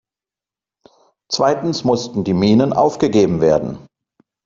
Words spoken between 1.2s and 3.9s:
Zweitens mussten die Minen aufgegeben werden.